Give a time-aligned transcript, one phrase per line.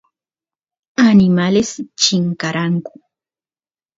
[1.11, 1.69] animales
[2.01, 2.93] chinkaranku